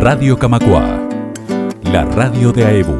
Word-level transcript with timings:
Radio 0.00 0.38
Camacua, 0.38 0.98
la 1.92 2.06
radio 2.06 2.52
de 2.52 2.64
AEBU. 2.64 2.94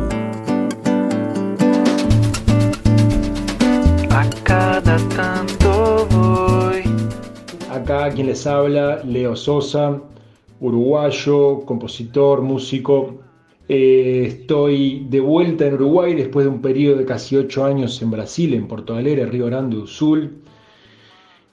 A 4.10 4.28
cada 4.44 4.99
tanto 5.17 6.07
voy. 6.10 6.83
Acá 7.71 8.11
quien 8.11 8.27
les 8.27 8.46
habla, 8.46 9.02
Leo 9.02 9.34
Sosa, 9.34 9.98
uruguayo, 10.60 11.60
compositor, 11.64 12.42
músico. 12.42 13.22
Eh, 13.66 14.24
estoy 14.28 15.06
de 15.08 15.20
vuelta 15.20 15.64
en 15.64 15.74
Uruguay 15.74 16.12
después 16.12 16.44
de 16.44 16.50
un 16.50 16.60
periodo 16.60 16.98
de 16.98 17.06
casi 17.06 17.34
ocho 17.34 17.64
años 17.64 18.02
en 18.02 18.10
Brasil, 18.10 18.52
en 18.52 18.68
Porto 18.68 18.94
Alegre, 18.94 19.24
Río 19.24 19.46
Grande 19.46 19.76
do 19.76 19.86
Sul. 19.86 20.42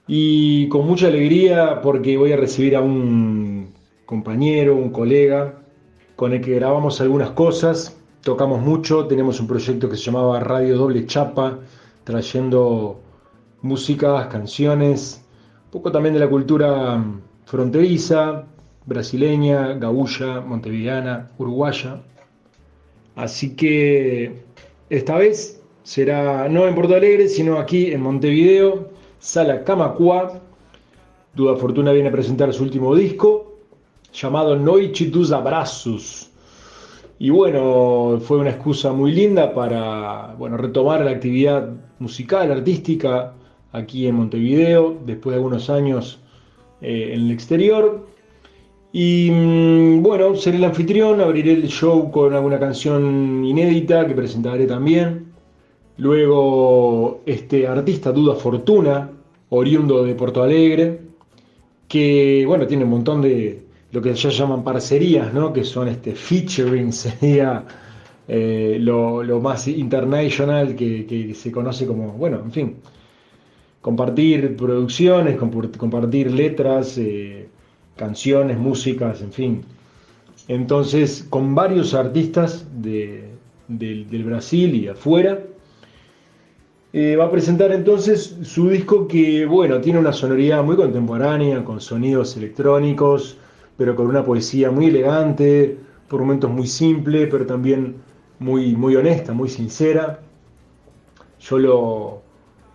Y 0.06 0.68
con 0.68 0.86
mucha 0.86 1.06
alegría 1.06 1.80
porque 1.80 2.18
voy 2.18 2.32
a 2.32 2.36
recibir 2.36 2.76
a 2.76 2.82
un 2.82 3.77
compañero, 4.08 4.74
un 4.74 4.88
colega, 4.88 5.52
con 6.16 6.32
el 6.32 6.40
que 6.40 6.54
grabamos 6.54 6.98
algunas 7.02 7.32
cosas, 7.32 7.94
tocamos 8.22 8.62
mucho, 8.62 9.06
tenemos 9.06 9.38
un 9.38 9.46
proyecto 9.46 9.86
que 9.90 9.98
se 9.98 10.04
llamaba 10.04 10.40
Radio 10.40 10.78
Doble 10.78 11.04
Chapa, 11.04 11.58
trayendo 12.04 12.98
músicas, 13.60 14.28
canciones, 14.28 15.22
un 15.66 15.70
poco 15.72 15.92
también 15.92 16.14
de 16.14 16.20
la 16.20 16.28
cultura 16.30 17.04
fronteriza, 17.44 18.46
brasileña, 18.86 19.74
gaúcha, 19.74 20.40
montevideana, 20.40 21.28
uruguaya. 21.36 22.00
Así 23.14 23.54
que 23.56 24.42
esta 24.88 25.18
vez 25.18 25.60
será 25.82 26.48
no 26.48 26.66
en 26.66 26.74
Porto 26.74 26.94
Alegre, 26.94 27.28
sino 27.28 27.58
aquí 27.58 27.92
en 27.92 28.00
Montevideo, 28.00 28.88
Sala 29.18 29.64
Camacua. 29.64 30.40
Duda 31.34 31.56
Fortuna 31.56 31.92
viene 31.92 32.08
a 32.08 32.12
presentar 32.12 32.50
su 32.54 32.62
último 32.62 32.94
disco, 32.94 33.57
llamado 34.12 34.56
Noite 34.56 35.06
dos 35.06 35.32
Abrazos. 35.32 36.30
Y 37.18 37.30
bueno, 37.30 38.20
fue 38.20 38.38
una 38.38 38.50
excusa 38.50 38.92
muy 38.92 39.12
linda 39.12 39.52
para 39.52 40.34
bueno, 40.38 40.56
retomar 40.56 41.04
la 41.04 41.10
actividad 41.10 41.68
musical, 41.98 42.52
artística, 42.52 43.34
aquí 43.72 44.06
en 44.06 44.14
Montevideo, 44.14 44.98
después 45.04 45.32
de 45.32 45.36
algunos 45.36 45.68
años 45.68 46.20
eh, 46.80 47.10
en 47.14 47.22
el 47.22 47.30
exterior. 47.32 48.06
Y 48.92 49.30
mm, 49.30 50.02
bueno, 50.02 50.36
seré 50.36 50.58
el 50.58 50.64
anfitrión, 50.64 51.20
abriré 51.20 51.52
el 51.52 51.68
show 51.68 52.10
con 52.10 52.34
alguna 52.34 52.58
canción 52.58 53.44
inédita 53.44 54.06
que 54.06 54.14
presentaré 54.14 54.66
también. 54.66 55.32
Luego, 55.96 57.22
este 57.26 57.66
artista 57.66 58.12
Duda 58.12 58.36
Fortuna, 58.36 59.10
oriundo 59.50 60.04
de 60.04 60.14
Porto 60.14 60.42
Alegre, 60.42 61.00
que 61.88 62.44
bueno, 62.46 62.66
tiene 62.66 62.84
un 62.84 62.90
montón 62.90 63.20
de, 63.22 63.67
lo 63.92 64.02
que 64.02 64.14
ya 64.14 64.28
llaman 64.30 64.62
parcerías, 64.62 65.32
¿no? 65.32 65.52
que 65.52 65.64
son 65.64 65.88
este 65.88 66.12
featuring, 66.12 66.92
sería 67.04 67.64
eh, 68.26 68.76
lo, 68.80 69.40
más 69.40 69.68
international 69.68 70.74
que, 70.76 71.32
se 71.34 71.50
conoce 71.50 71.86
como, 71.86 72.12
bueno, 72.12 72.40
en 72.44 72.52
fin, 72.52 72.76
compartir 73.80 74.56
producciones, 74.56 75.36
compartir 75.36 76.32
letras, 76.32 76.98
eh, 76.98 77.48
canciones, 77.96 78.58
músicas, 78.58 79.22
en 79.22 79.32
fin. 79.32 79.64
Entonces, 80.46 81.26
con 81.28 81.54
varios 81.54 81.94
artistas 81.94 82.66
de, 82.74 83.30
del 83.66 84.24
Brasil 84.24 84.74
y 84.74 84.88
afuera, 84.88 85.40
eh, 86.92 87.16
va 87.16 87.26
a 87.26 87.30
presentar 87.30 87.70
entonces 87.72 88.36
su 88.42 88.70
disco 88.70 89.06
que, 89.06 89.44
bueno, 89.44 89.80
tiene 89.80 89.98
una 89.98 90.12
sonoridad 90.12 90.64
muy 90.64 90.76
contemporánea, 90.76 91.62
con 91.64 91.80
sonidos 91.80 92.36
electrónicos, 92.36 93.36
pero 93.78 93.94
con 93.94 94.08
una 94.08 94.24
poesía 94.24 94.70
muy 94.72 94.86
elegante, 94.86 95.78
por 96.08 96.20
momentos 96.20 96.50
muy 96.50 96.66
simple, 96.66 97.28
pero 97.28 97.46
también 97.46 97.94
muy, 98.40 98.74
muy 98.74 98.96
honesta, 98.96 99.32
muy 99.32 99.48
sincera. 99.48 100.20
Yo 101.38 101.58
lo, 101.58 102.22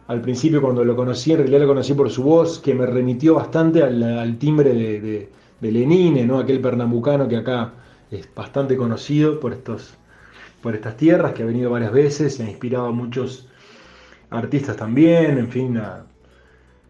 al 0.07 0.22
principio 0.22 0.61
cuando 0.61 0.85
lo 0.85 0.95
conocí, 0.95 1.33
en 1.33 1.39
realidad 1.39 1.59
lo 1.59 1.67
conocí 1.67 1.94
por 1.94 2.09
su 2.09 2.23
voz, 2.23 2.57
que 2.59 2.73
me 2.73 2.85
remitió 2.85 3.35
bastante 3.35 3.83
al, 3.83 4.38
timbre 4.38 4.73
de, 4.73 5.29
Lenine, 5.59 6.25
¿no? 6.25 6.39
aquel 6.39 6.61
pernambucano 6.61 7.27
que 7.27 7.38
acá 7.38 7.73
es 8.09 8.27
bastante 8.33 8.77
conocido 8.77 9.39
por, 9.41 9.51
estos, 9.53 9.95
por 10.61 10.73
estas 10.73 10.95
tierras, 10.95 11.33
que 11.33 11.44
ha 11.44 11.45
venido 11.45 11.69
varias 11.69 11.91
veces, 11.91 12.39
y 12.39 12.44
ha 12.44 12.50
inspirado 12.50 12.88
a 12.88 12.91
muchos 12.91 13.50
artistas 14.29 14.77
también, 14.77 15.38
en 15.38 15.50
fin, 15.50 15.77
a, 15.77 16.06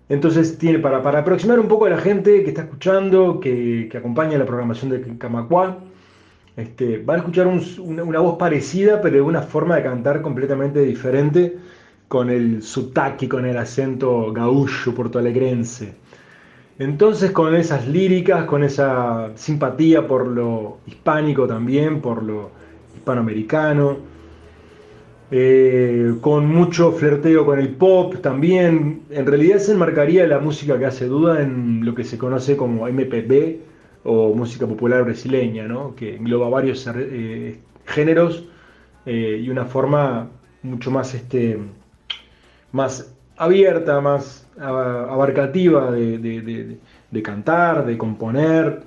entonces, 0.10 0.58
tiene 0.58 0.80
para, 0.80 1.02
para 1.02 1.20
aproximar 1.20 1.60
un 1.60 1.68
poco 1.68 1.86
a 1.86 1.90
la 1.90 1.98
gente 1.98 2.44
que 2.44 2.50
está 2.50 2.64
escuchando, 2.64 3.40
que, 3.40 3.88
que 3.90 3.98
acompaña 3.98 4.38
la 4.38 4.46
programación 4.46 4.92
de 4.92 5.18
Camacua, 5.18 5.80
este, 6.56 7.00
van 7.00 7.16
a 7.16 7.20
escuchar 7.20 7.48
una, 7.48 8.04
una, 8.04 8.20
voz 8.20 8.38
parecida, 8.38 9.02
pero 9.02 9.16
de 9.16 9.22
una 9.22 9.42
forma 9.42 9.78
de 9.78 9.84
cantar 9.84 10.22
completamente 10.22 10.82
diferente, 10.82 11.58
con 12.08 12.30
el 12.30 12.62
sutaki, 12.62 13.28
con 13.28 13.46
el 13.46 13.58
acento 13.58 14.32
gaúcho 14.32 14.94
portoalegrense. 14.94 15.96
Entonces, 16.80 17.32
con 17.32 17.56
esas 17.56 17.88
líricas, 17.88 18.46
con 18.46 18.64
esa 18.64 19.32
simpatía 19.36 20.08
por 20.08 20.28
lo 20.28 20.78
hispánico 20.86 21.48
también, 21.48 22.02
por 22.02 22.22
lo 22.24 22.52
hispanoamericano, 22.96 23.98
eh, 25.36 26.14
con 26.22 26.46
mucho 26.46 26.92
flerteo 26.92 27.44
con 27.44 27.58
el 27.58 27.70
pop 27.70 28.18
también. 28.22 29.02
En 29.10 29.26
realidad 29.26 29.58
se 29.58 29.72
enmarcaría 29.72 30.28
la 30.28 30.38
música 30.38 30.78
que 30.78 30.86
hace 30.86 31.08
duda 31.08 31.42
en 31.42 31.84
lo 31.84 31.96
que 31.96 32.04
se 32.04 32.20
conoce 32.20 32.56
como 32.56 32.88
MPB 32.88 33.56
o 34.04 34.36
música 34.36 34.68
popular 34.68 35.04
brasileña, 35.04 35.68
¿no? 35.68 35.96
que 35.96 36.18
engloba 36.18 36.50
varios 36.50 36.88
eh, 36.96 37.58
géneros 37.86 38.44
eh, 39.08 39.42
y 39.44 39.50
una 39.50 39.66
forma 39.66 40.30
mucho 40.62 40.92
más, 40.92 41.16
este, 41.16 41.58
más 42.72 43.12
abierta, 43.36 44.00
más 44.02 44.48
abarcativa 44.60 45.92
de, 45.92 46.20
de, 46.20 46.78
de 47.10 47.22
cantar, 47.24 47.88
de 47.88 47.98
componer. 47.98 48.84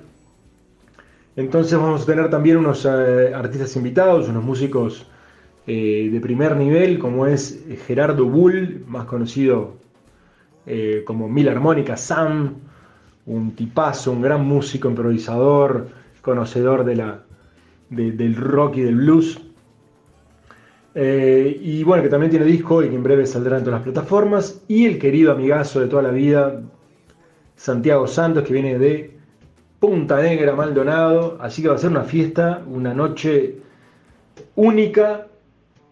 Entonces 1.35 1.77
vamos 1.77 2.03
a 2.03 2.05
tener 2.05 2.29
también 2.29 2.55
unos 2.55 2.85
artistas 2.85 3.75
invitados, 3.75 4.29
unos 4.29 4.45
músicos 4.45 5.07
eh, 5.67 6.09
de 6.09 6.21
primer 6.21 6.55
nivel, 6.55 6.97
como 6.97 7.27
es 7.27 7.61
Gerardo 7.85 8.25
Bull, 8.25 8.85
más 8.87 9.05
conocido 9.05 9.75
eh, 10.65 11.03
como 11.05 11.27
Mil 11.27 11.49
Armónica 11.49 11.97
Sam, 11.97 12.55
un 13.25 13.51
tipazo, 13.53 14.13
un 14.13 14.21
gran 14.21 14.45
músico, 14.45 14.87
improvisador, 14.87 15.89
conocedor 16.21 16.85
de 16.85 16.95
la, 16.95 17.23
del 17.89 18.35
rock 18.35 18.77
y 18.77 18.81
del 18.81 18.95
blues. 18.95 19.41
Eh, 20.95 21.59
y 21.61 21.83
bueno, 21.83 22.01
que 22.01 22.09
también 22.09 22.31
tiene 22.31 22.45
disco 22.45 22.81
y 22.81 22.89
que 22.89 22.95
en 22.95 23.03
breve 23.03 23.25
saldrá 23.27 23.57
en 23.57 23.63
todas 23.63 23.79
las 23.79 23.83
plataformas. 23.83 24.61
Y 24.69 24.85
el 24.85 24.99
querido 24.99 25.33
amigazo 25.33 25.81
de 25.81 25.87
toda 25.87 26.01
la 26.01 26.11
vida, 26.11 26.61
Santiago 27.57 28.07
Santos, 28.07 28.45
que 28.45 28.53
viene 28.53 28.79
de 28.79 29.17
Punta 29.79 30.21
Negra, 30.21 30.55
Maldonado. 30.55 31.37
Así 31.41 31.61
que 31.61 31.67
va 31.67 31.75
a 31.75 31.77
ser 31.77 31.91
una 31.91 32.03
fiesta, 32.03 32.63
una 32.67 32.93
noche 32.93 33.57
única 34.55 35.27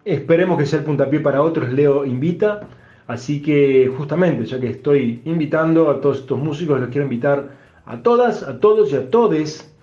Esperemos 0.05 0.59
que 0.59 0.67
sea 0.67 0.79
el 0.79 0.85
puntapié 0.85 1.19
para 1.19 1.41
otros, 1.41 1.73
Leo 1.73 2.05
invita. 2.05 2.67
Así 3.07 3.41
que 3.41 3.91
justamente, 3.97 4.45
ya 4.45 4.59
que 4.59 4.69
estoy 4.69 5.21
invitando 5.25 5.89
a 5.89 5.99
todos 5.99 6.19
estos 6.19 6.39
músicos, 6.39 6.79
los 6.79 6.89
quiero 6.89 7.05
invitar 7.05 7.49
a 7.85 7.97
todas, 8.03 8.43
a 8.43 8.59
todos 8.59 8.91
y 8.91 8.95
a 8.95 9.09
todes 9.09 9.73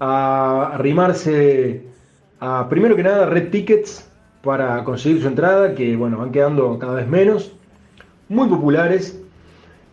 a 0.00 0.72
arrimarse 0.74 1.84
a, 2.40 2.68
primero 2.68 2.96
que 2.96 3.04
nada, 3.04 3.26
Red 3.26 3.50
Tickets 3.50 4.10
para 4.42 4.82
conseguir 4.82 5.22
su 5.22 5.28
entrada, 5.28 5.76
que 5.76 5.96
bueno, 5.96 6.18
van 6.18 6.32
quedando 6.32 6.76
cada 6.80 6.94
vez 6.94 7.06
menos, 7.06 7.52
muy 8.28 8.48
populares, 8.48 9.22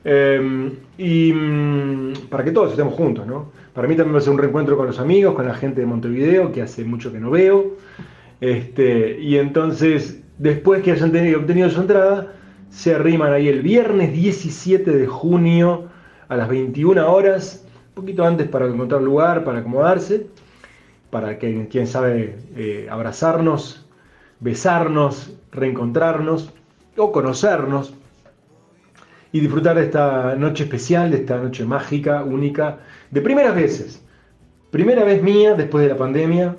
eh, 0.03 0.71
y 0.97 1.31
mm, 1.31 2.13
para 2.29 2.43
que 2.43 2.51
todos 2.51 2.71
estemos 2.71 2.95
juntos, 2.95 3.27
¿no? 3.27 3.51
Para 3.73 3.87
mí 3.87 3.95
también 3.95 4.15
va 4.15 4.19
a 4.19 4.21
ser 4.21 4.33
un 4.33 4.39
reencuentro 4.39 4.75
con 4.75 4.87
los 4.87 4.99
amigos, 4.99 5.35
con 5.35 5.45
la 5.45 5.53
gente 5.53 5.81
de 5.81 5.85
Montevideo, 5.85 6.51
que 6.51 6.63
hace 6.63 6.83
mucho 6.83 7.11
que 7.11 7.19
no 7.19 7.29
veo. 7.29 7.77
Este, 8.41 9.19
y 9.19 9.37
entonces, 9.37 10.21
después 10.37 10.81
que 10.83 10.91
hayan 10.91 11.11
tenido, 11.11 11.39
obtenido 11.39 11.69
su 11.69 11.81
entrada, 11.81 12.33
se 12.69 12.95
arriman 12.95 13.33
ahí 13.33 13.47
el 13.47 13.61
viernes 13.61 14.13
17 14.13 14.91
de 14.91 15.07
junio 15.07 15.89
a 16.27 16.37
las 16.37 16.47
21 16.47 17.11
horas, 17.11 17.65
un 17.89 17.93
poquito 17.95 18.25
antes 18.25 18.47
para 18.47 18.67
encontrar 18.67 19.01
lugar, 19.01 19.43
para 19.43 19.59
acomodarse, 19.59 20.27
para 21.09 21.39
que 21.39 21.67
quien 21.67 21.87
sabe 21.87 22.37
eh, 22.55 22.87
abrazarnos, 22.89 23.85
besarnos, 24.39 25.33
reencontrarnos 25.51 26.53
o 26.95 27.11
conocernos 27.11 27.93
y 29.31 29.39
disfrutar 29.39 29.75
de 29.75 29.85
esta 29.85 30.35
noche 30.35 30.63
especial, 30.63 31.11
de 31.11 31.17
esta 31.17 31.37
noche 31.37 31.65
mágica, 31.65 32.23
única, 32.23 32.79
de 33.11 33.21
primeras 33.21 33.55
veces. 33.55 34.03
Primera 34.71 35.03
vez 35.03 35.21
mía 35.21 35.55
después 35.55 35.83
de 35.83 35.89
la 35.89 35.97
pandemia, 35.97 36.55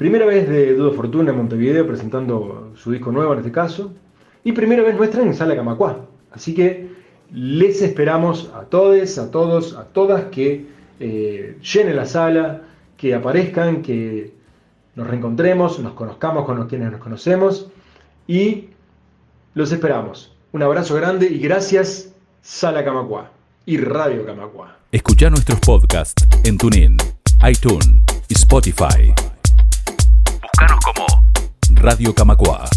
Primera 0.00 0.24
vez 0.24 0.48
de 0.48 0.74
Dudo 0.74 0.94
Fortuna 0.94 1.30
en 1.30 1.36
Montevideo 1.36 1.86
presentando 1.86 2.72
su 2.74 2.90
disco 2.90 3.12
nuevo 3.12 3.34
en 3.34 3.40
este 3.40 3.52
caso. 3.52 3.92
Y 4.42 4.52
primera 4.52 4.82
vez 4.82 4.96
nuestra 4.96 5.22
en 5.22 5.34
Sala 5.34 5.54
Camacuá. 5.54 6.06
Así 6.32 6.54
que 6.54 6.88
les 7.30 7.82
esperamos 7.82 8.50
a 8.54 8.62
todos, 8.62 9.18
a 9.18 9.30
todos, 9.30 9.76
a 9.76 9.84
todas 9.84 10.24
que 10.30 10.68
eh, 11.00 11.58
llenen 11.60 11.96
la 11.96 12.06
sala, 12.06 12.62
que 12.96 13.14
aparezcan, 13.14 13.82
que 13.82 14.32
nos 14.94 15.06
reencontremos, 15.06 15.78
nos 15.80 15.92
conozcamos 15.92 16.46
con 16.46 16.56
los 16.56 16.66
quienes 16.66 16.90
nos 16.90 17.00
conocemos 17.02 17.70
y 18.26 18.70
los 19.52 19.70
esperamos. 19.70 20.34
Un 20.52 20.62
abrazo 20.62 20.94
grande 20.94 21.26
y 21.26 21.40
gracias 21.40 22.10
Sala 22.40 22.82
Camacua 22.86 23.32
y 23.66 23.76
Radio 23.76 24.24
Camacua. 24.24 24.78
Escucha 24.92 25.28
nuestros 25.28 25.60
podcasts 25.60 26.26
en 26.44 26.56
TuneIn, 26.56 26.96
iTunes 27.42 28.00
y 28.28 28.32
Spotify. 28.32 29.12
Búscanos 30.60 30.84
como 30.84 31.06
Radio 31.80 32.14
Camacua. 32.14 32.68